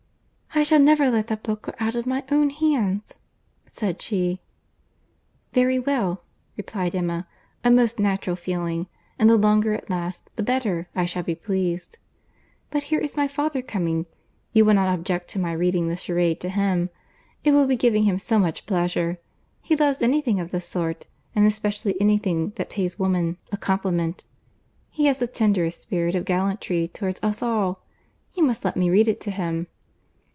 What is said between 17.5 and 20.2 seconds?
will be giving him so much pleasure! He loves any